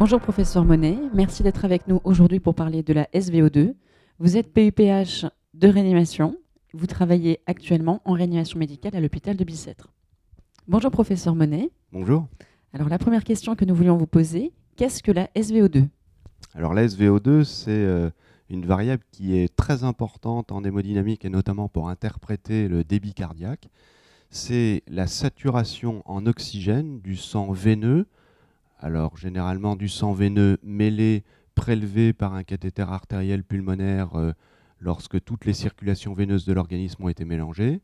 [0.00, 3.74] Bonjour professeur Monet, merci d'être avec nous aujourd'hui pour parler de la SVO2.
[4.18, 6.38] Vous êtes PUPH de réanimation,
[6.72, 9.92] vous travaillez actuellement en réanimation médicale à l'hôpital de Bicêtre.
[10.66, 11.68] Bonjour professeur Monet.
[11.92, 12.26] Bonjour.
[12.72, 15.86] Alors la première question que nous voulions vous poser, qu'est-ce que la SVO2
[16.54, 18.08] Alors la SVO2, c'est euh,
[18.48, 23.68] une variable qui est très importante en hémodynamique et notamment pour interpréter le débit cardiaque.
[24.30, 28.06] C'est la saturation en oxygène du sang veineux,
[28.80, 34.32] alors généralement du sang veineux mêlé, prélevé par un cathéter artériel pulmonaire euh,
[34.80, 37.80] lorsque toutes les circulations veineuses de l'organisme ont été mélangées,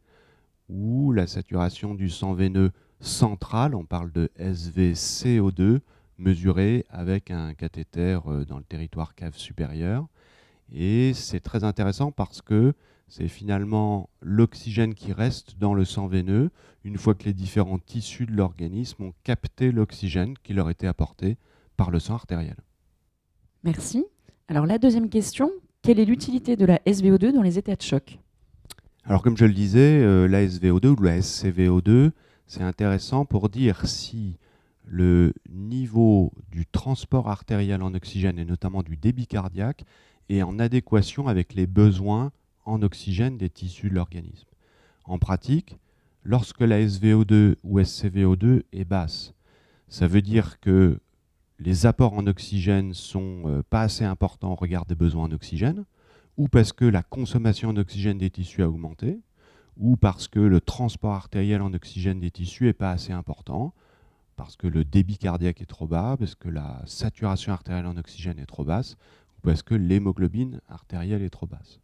[0.68, 5.80] ou la saturation du sang veineux central, on parle de SVCO2,
[6.18, 10.06] mesuré avec un cathéter euh, dans le territoire cave supérieur.
[10.72, 12.72] Et c'est très intéressant parce que
[13.08, 16.50] c'est finalement l'oxygène qui reste dans le sang veineux
[16.84, 21.36] une fois que les différents tissus de l'organisme ont capté l'oxygène qui leur était apporté
[21.76, 22.56] par le sang artériel.
[23.62, 24.04] Merci.
[24.48, 25.50] Alors la deuxième question,
[25.82, 28.18] quelle est l'utilité de la SVO2 dans les états de choc?
[29.04, 32.10] Alors comme je le disais, euh, la SVO2 ou la SCVO2,
[32.46, 34.36] c'est intéressant pour dire si
[34.84, 39.84] le niveau du transport artériel en oxygène et notamment du débit cardiaque
[40.28, 42.32] est en adéquation avec les besoins
[42.66, 44.48] en oxygène des tissus de l'organisme.
[45.04, 45.76] En pratique,
[46.24, 49.32] lorsque la SVO2 ou SCVO2 est basse,
[49.88, 51.00] ça veut dire que
[51.58, 55.84] les apports en oxygène sont euh, pas assez importants au regard des besoins en oxygène,
[56.36, 59.20] ou parce que la consommation en oxygène des tissus a augmenté,
[59.78, 63.72] ou parce que le transport artériel en oxygène des tissus n'est pas assez important,
[64.36, 68.38] parce que le débit cardiaque est trop bas, parce que la saturation artérielle en oxygène
[68.38, 68.96] est trop basse,
[69.38, 71.80] ou parce que l'hémoglobine artérielle est trop basse.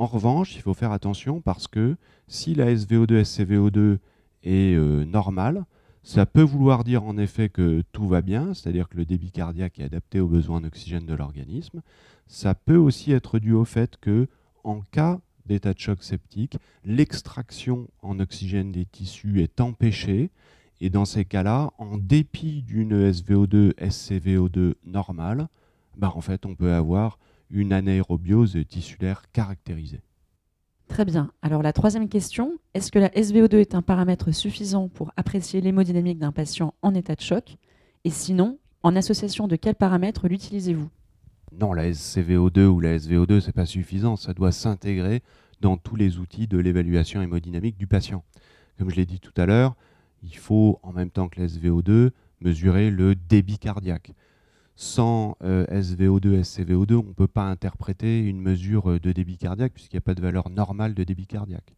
[0.00, 1.94] En revanche, il faut faire attention parce que
[2.26, 3.98] si la SVO2, SCVO2
[4.44, 5.66] est euh, normale,
[6.02, 9.78] ça peut vouloir dire en effet que tout va bien, c'est-à-dire que le débit cardiaque
[9.78, 11.82] est adapté aux besoins d'oxygène de l'organisme.
[12.28, 14.26] Ça peut aussi être dû au fait que,
[14.64, 20.30] en cas d'état de choc septique, l'extraction en oxygène des tissus est empêchée.
[20.80, 25.48] Et dans ces cas-là, en dépit d'une SVO2, SCVO2 normale,
[25.98, 27.18] bah en fait, on peut avoir
[27.50, 30.00] une anaérobiose tissulaire caractérisée.
[30.88, 31.30] Très bien.
[31.42, 36.18] Alors la troisième question, est-ce que la SVO2 est un paramètre suffisant pour apprécier l'hémodynamique
[36.18, 37.56] d'un patient en état de choc?
[38.04, 40.88] Et sinon, en association de quels paramètres l'utilisez-vous?
[41.52, 44.16] Non, la SCVO2 ou la SVO2, ce n'est pas suffisant.
[44.16, 45.22] Ça doit s'intégrer
[45.60, 48.24] dans tous les outils de l'évaluation hémodynamique du patient.
[48.78, 49.76] Comme je l'ai dit tout à l'heure,
[50.22, 52.10] il faut, en même temps que la SVO2,
[52.40, 54.12] mesurer le débit cardiaque
[54.80, 59.74] sans euh, SVO2, SCVO2, on ne peut pas interpréter une mesure euh, de débit cardiaque
[59.74, 61.74] puisqu'il n'y a pas de valeur normale de débit cardiaque.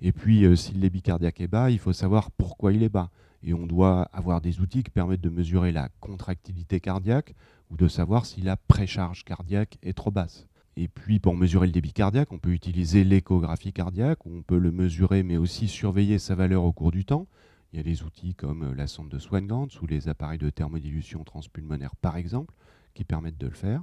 [0.00, 2.88] Et puis, euh, si le débit cardiaque est bas, il faut savoir pourquoi il est
[2.88, 3.10] bas.
[3.42, 7.34] Et on doit avoir des outils qui permettent de mesurer la contractilité cardiaque
[7.72, 10.46] ou de savoir si la précharge cardiaque est trop basse.
[10.76, 14.58] Et puis, pour mesurer le débit cardiaque, on peut utiliser l'échographie cardiaque, où on peut
[14.58, 17.26] le mesurer mais aussi surveiller sa valeur au cours du temps.
[17.74, 20.48] Il y a des outils comme euh, la sonde de Swan-Ganz ou les appareils de
[20.48, 22.54] thermodilution transpulmonaire, par exemple,
[22.94, 23.82] qui permettent de le faire.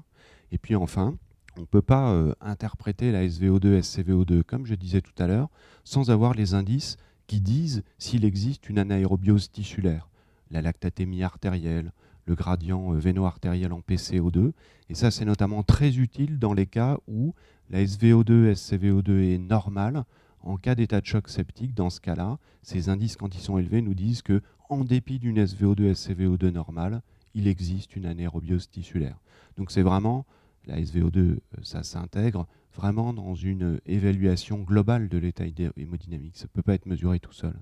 [0.54, 1.18] Et puis enfin,
[1.58, 5.50] on ne peut pas euh, interpréter la SVO2, SCVO2, comme je disais tout à l'heure,
[5.84, 6.96] sans avoir les indices
[7.28, 10.08] qui disent s'il existe une anaérobiose tissulaire,
[10.52, 11.92] la lactatémie artérielle,
[12.28, 14.54] le gradient euh, véno-artériel en PCO2.
[14.88, 17.34] Et ça, c'est notamment très utile dans les cas où
[17.70, 20.06] la SVO2, SCVO2 est normale,
[20.44, 23.82] en cas d'état de choc septique, dans ce cas-là, ces indices, quand ils sont élevés,
[23.82, 27.02] nous disent que, en dépit d'une SVO2, SCVO2 normale,
[27.34, 29.20] il existe une anaérobiose tissulaire.
[29.58, 30.26] Donc c'est vraiment,
[30.66, 35.46] la SVO2, euh, ça s'intègre vraiment dans une évaluation globale de l'état
[35.78, 36.38] hémodynamique.
[36.38, 37.54] Ça ne peut pas être mesuré tout seul.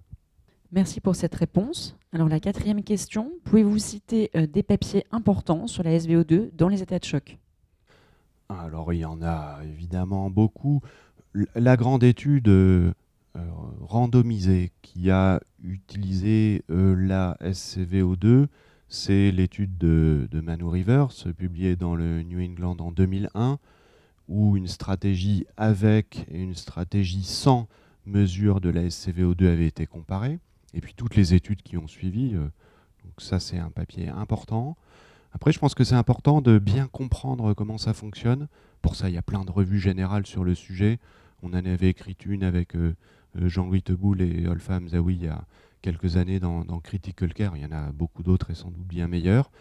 [0.72, 1.98] Merci pour cette réponse.
[2.14, 6.84] Alors la quatrième question, pouvez-vous citer euh, des papiers importants sur la SVO2 dans les
[6.84, 7.40] états de choc?
[8.50, 10.82] Alors il y en a évidemment beaucoup
[11.56, 12.92] la grande étude euh,
[13.82, 18.48] randomisée qui a utilisé euh, la SCVO2,
[18.88, 23.60] c'est l'étude de, Manu Rivers, publiée dans le New England en 2001,
[24.28, 27.68] où une stratégie avec et une stratégie sans
[28.06, 30.40] mesure de la SCVO2 avait été comparée,
[30.74, 32.34] et puis toutes les études qui ont suivi.
[32.34, 32.48] Euh,
[33.06, 34.76] donc ça, c'est un papier important.
[35.34, 38.48] Après, je pense que c'est important de bien comprendre comment ça fonctionne.
[38.82, 41.00] Pour ça, il y a plein de revues générales sur le sujet.
[41.42, 42.96] On en avait écrit une avec euh,
[43.38, 45.44] euh, Jean-Louis Teboul et Olfa Hamzaoui il y a
[45.82, 47.56] quelques années dans, Critical Care.
[47.56, 49.52] Il y en a beaucoup d'autres et sans doute bien meilleurs.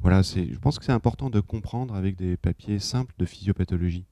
[0.00, 4.04] Voilà, je pense que c'est important de comprendre avec des papiers simples de physiopathologie.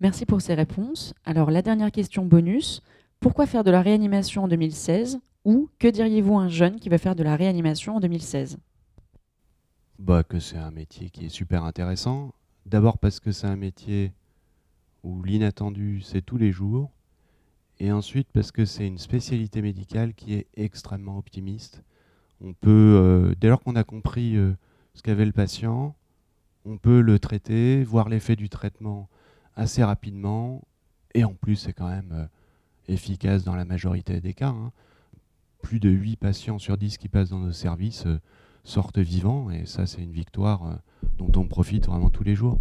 [0.00, 1.14] Merci pour ces réponses.
[1.24, 2.82] Alors la dernière question bonus,
[3.20, 6.98] pourquoi faire de la réanimation en 2016 ou que diriez-vous à un jeune qui va
[6.98, 8.58] faire de la réanimation en 2016
[9.98, 12.32] bah, Que c'est un métier qui est super intéressant.
[12.66, 14.12] D'abord parce que c'est un métier
[15.02, 16.90] où l'inattendu, c'est tous les jours.
[17.80, 21.82] Et ensuite parce que c'est une spécialité médicale qui est extrêmement optimiste.
[22.40, 24.52] On peut, euh, dès lors qu'on a compris euh,
[24.94, 25.94] ce qu'avait le patient,
[26.64, 29.08] on peut le traiter, voir l'effet du traitement
[29.54, 30.62] assez rapidement.
[31.14, 32.26] Et en plus, c'est quand même euh,
[32.92, 34.48] efficace dans la majorité des cas.
[34.48, 34.72] Hein.
[35.62, 38.06] Plus de 8 patients sur 10 qui passent dans nos services
[38.64, 39.50] sortent vivants.
[39.50, 40.78] Et ça, c'est une victoire
[41.16, 42.60] dont on profite vraiment tous les jours.